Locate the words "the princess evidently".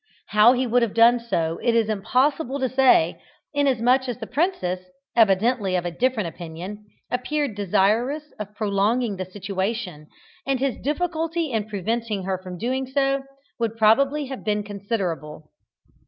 4.17-5.75